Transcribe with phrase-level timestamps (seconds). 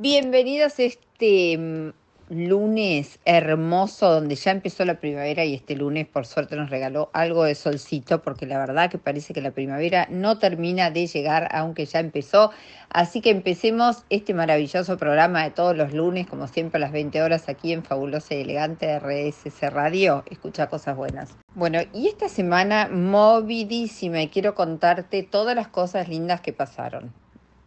[0.00, 1.90] Bienvenidos este mm,
[2.28, 7.42] lunes hermoso donde ya empezó la primavera y este lunes por suerte nos regaló algo
[7.42, 11.84] de solcito porque la verdad que parece que la primavera no termina de llegar aunque
[11.84, 12.52] ya empezó.
[12.90, 17.20] Así que empecemos este maravilloso programa de todos los lunes como siempre a las 20
[17.20, 20.22] horas aquí en Fabulosa y Elegante RSC Radio.
[20.30, 21.36] Escucha cosas buenas.
[21.56, 27.12] Bueno, y esta semana movidísima y quiero contarte todas las cosas lindas que pasaron.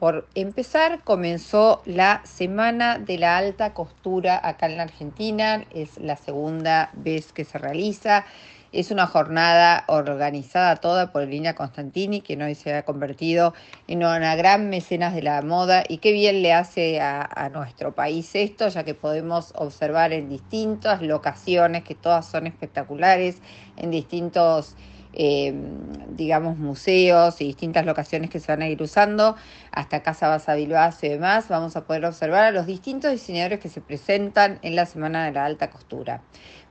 [0.02, 5.64] Por empezar, comenzó la Semana de la Alta Costura acá en la Argentina.
[5.70, 8.26] Es la segunda vez que se realiza.
[8.72, 13.54] Es una jornada organizada toda por Elina Constantini, que hoy se ha convertido
[13.88, 18.34] en una gran mecenas de la moda y qué bien le hace a, nuestro país
[18.34, 23.40] esto, ya que podemos observar en distintas locaciones, que todas son espectaculares,
[23.78, 24.76] en distintos
[25.14, 25.54] eh,
[26.16, 29.36] digamos, museos y distintas locaciones que se van a ir usando,
[29.72, 33.70] hasta Casa Basa Bilbao y demás, vamos a poder observar a los distintos diseñadores que
[33.70, 36.22] se presentan en la Semana de la Alta Costura.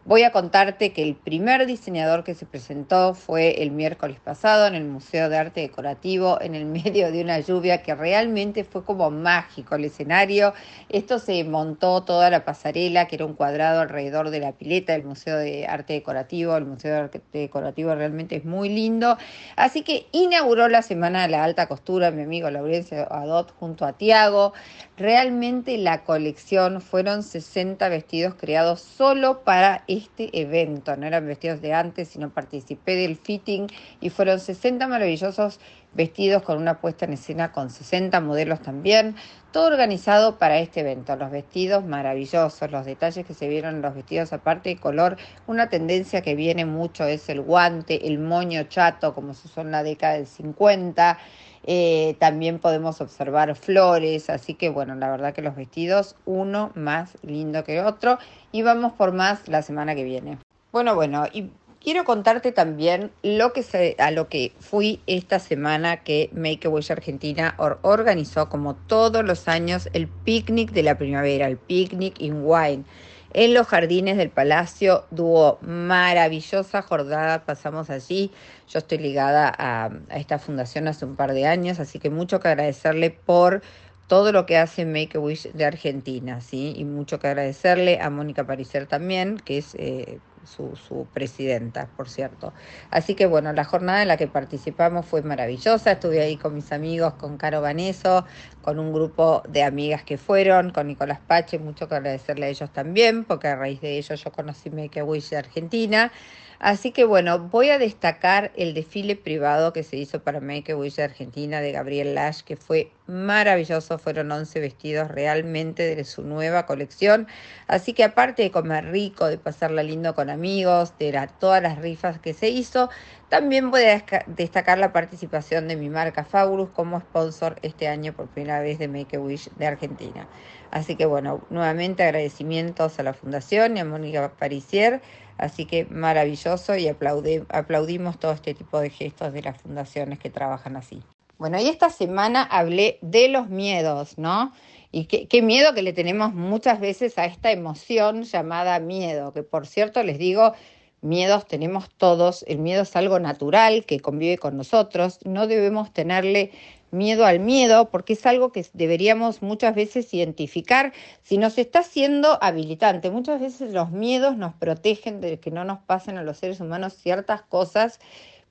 [0.06, 4.74] Voy a contarte que el primer diseñador que se presentó fue el miércoles pasado en
[4.74, 9.10] el Museo de Arte Decorativo, en el medio de una lluvia que realmente fue como
[9.10, 10.54] mágico el escenario.
[10.88, 15.04] Esto se montó toda la pasarela, que era un cuadrado alrededor de la pileta del
[15.04, 16.56] Museo de Arte Decorativo.
[16.56, 19.18] El Museo de Arte Decorativo realmente es muy lindo.
[19.56, 23.92] Así que inauguró la Semana de la Alta Costura mi amigo Laurencio Adot junto a
[23.92, 24.54] Tiago.
[24.96, 30.96] Realmente la colección fueron 60 vestidos creados solo para este evento.
[30.96, 33.66] No eran vestidos de antes, sino participé del fitting
[34.00, 35.60] y fueron 60 maravillosos
[35.94, 39.16] vestidos con una puesta en escena con 60 modelos también.
[39.52, 41.16] Todo organizado para este evento.
[41.16, 45.68] Los vestidos maravillosos, los detalles que se vieron en los vestidos, aparte de color, una
[45.68, 49.82] tendencia que viene mucho es el guante, el moño chato, como se usó en la
[49.82, 51.18] década del 50.
[51.64, 57.18] Eh, también podemos observar flores, así que bueno, la verdad que los vestidos, uno más
[57.22, 58.18] lindo que otro,
[58.50, 60.38] y vamos por más la semana que viene.
[60.72, 66.02] Bueno, bueno, y quiero contarte también lo que se, a lo que fui esta semana
[66.02, 71.46] que Make a Wish Argentina organizó como todos los años el picnic de la primavera,
[71.46, 72.84] el picnic in wine
[73.32, 75.04] en los jardines del palacio.
[75.14, 78.30] Tuvo maravillosa jornada, pasamos allí.
[78.68, 82.48] Yo estoy ligada a, esta fundación hace un par de años, así que mucho que
[82.48, 83.62] agradecerle por
[84.06, 86.74] todo lo que hace Make a Wish de Argentina, ¿sí?
[86.76, 92.08] Y mucho que agradecerle a Mónica Pariser también, que es eh, su, su, presidenta, por
[92.08, 92.52] cierto.
[92.90, 95.92] Así que bueno, la jornada en la que participamos fue maravillosa.
[95.92, 98.24] Estuve ahí con mis amigos, con Caro Vaneso,
[98.62, 102.70] con un grupo de amigas que fueron, con Nicolás Pache, mucho que agradecerle a ellos
[102.72, 106.12] también, porque a raíz de ellos yo conocí Make a Wish de Argentina.
[106.60, 110.76] Así que bueno, voy a destacar el desfile privado que se hizo para Make a
[110.76, 116.66] Wish Argentina de Gabriel Lash, que fue maravilloso, fueron 11 vestidos realmente de su nueva
[116.66, 117.26] colección.
[117.66, 122.20] Así que aparte de comer rico, de pasarla lindo con amigos, de todas las rifas
[122.20, 122.90] que se hizo,
[123.30, 128.28] también voy a destacar la participación de mi marca Fabulous como sponsor este año por
[128.28, 130.28] primera vez de Make a Wish de Argentina.
[130.70, 135.00] Así que bueno, nuevamente agradecimientos a la Fundación y a Mónica Parisier
[135.40, 140.76] Así que maravilloso y aplaudimos todo este tipo de gestos de las fundaciones que trabajan
[140.76, 141.02] así.
[141.38, 144.52] Bueno, y esta semana hablé de los miedos, ¿no?
[144.92, 149.42] Y qué, qué, miedo que le tenemos muchas veces a esta emoción llamada miedo, que
[149.42, 150.52] por cierto les digo,
[151.00, 156.50] miedos tenemos todos, el miedo es algo natural que convive con nosotros, no debemos tenerle
[156.90, 160.92] miedo al miedo, porque es algo que deberíamos muchas veces identificar
[161.22, 163.10] si nos está siendo habilitante.
[163.10, 166.94] Muchas veces los miedos nos protegen de que no nos pasen a los seres humanos
[166.94, 168.00] ciertas cosas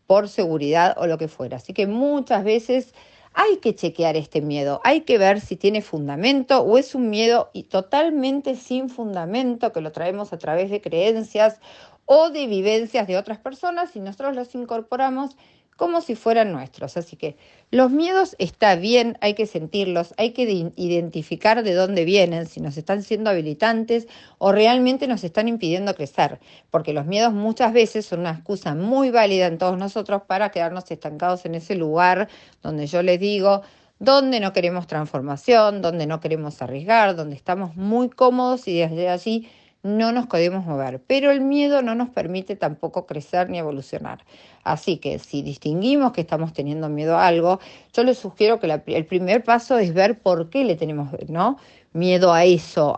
[0.07, 1.57] por seguridad o lo que fuera.
[1.57, 2.93] Así que muchas veces
[3.33, 7.51] hay que chequear este miedo, hay que ver si tiene fundamento o es un miedo
[7.53, 11.59] y totalmente sin fundamento que lo traemos a través de creencias
[12.05, 15.37] o de vivencias de otras personas y nosotros los incorporamos
[15.79, 16.97] como si fueran nuestros.
[16.97, 17.37] Así que
[17.71, 20.43] los miedos está bien, hay que sentirlos, hay que
[20.75, 24.05] identificar de dónde vienen, si nos están siendo habilitantes
[24.39, 29.09] o realmente nos están impidiendo crecer, porque los miedos muchas veces son una excusa muy
[29.09, 32.27] válida en todos nosotros para quedarnos estancados en ese lugar
[32.61, 33.61] donde yo les digo,
[33.99, 39.47] donde no queremos transformación, donde no queremos arriesgar, donde estamos muy cómodos y desde allí
[39.81, 44.25] no nos podemos mover, pero el miedo no nos permite tampoco crecer ni evolucionar.
[44.63, 47.59] Así que si distinguimos que estamos teniendo miedo a algo,
[47.93, 51.09] yo les sugiero que el primer paso es ver por qué le tenemos
[51.93, 52.97] miedo a eso,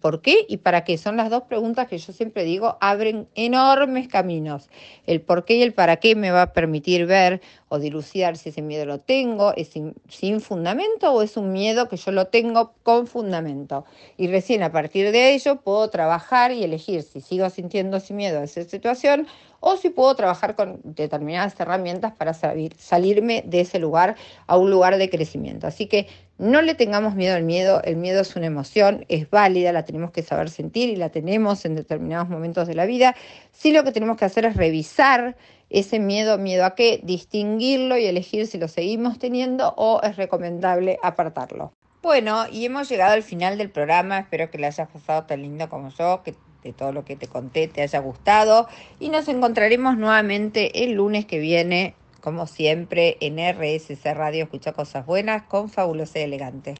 [0.00, 0.96] ¿Por qué y para qué?
[0.96, 4.68] Son las dos preguntas que yo siempre digo, abren enormes caminos.
[5.06, 8.50] El por qué y el para qué me va a permitir ver o dilucidar si
[8.50, 12.28] ese miedo lo tengo, es sin, sin, fundamento o es un miedo que yo lo
[12.28, 13.84] tengo con fundamento.
[14.16, 18.40] Y recién a partir de ello puedo trabajar y elegir si sigo sintiendo ese miedo
[18.40, 19.26] a esa situación
[19.60, 24.16] o si puedo trabajar con determinadas herramientas para salir, salirme de ese lugar
[24.46, 25.66] a un lugar de crecimiento.
[25.66, 26.06] Así que
[26.38, 30.10] no le tengamos miedo al miedo, el miedo es una emoción, es válida, la tenemos
[30.10, 33.16] que saber sentir y la tenemos en determinados momentos de la vida.
[33.52, 35.34] Sí lo que tenemos que hacer es revisar
[35.70, 40.98] ese miedo, miedo a qué, distinguirlo y elegir si lo seguimos teniendo o es recomendable
[41.02, 41.72] apartarlo.
[42.02, 45.70] Bueno, y hemos llegado al final del programa, espero que le hayas pasado tan lindo
[45.70, 48.68] como yo, que de todo lo que te conté te haya gustado
[49.00, 55.06] y nos encontraremos nuevamente el lunes que viene como siempre, en RSC Radio Escucha Cosas
[55.06, 56.76] Buenas con Fabulosa y Elegante.